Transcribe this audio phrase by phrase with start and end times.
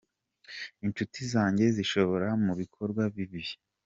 [0.85, 3.43] Inshuti zanjye zinshora mu bikorwa bibi